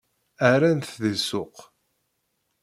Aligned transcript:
Ɛerran-t 0.51 0.91
di 1.03 1.13
ssuq. 1.19 1.55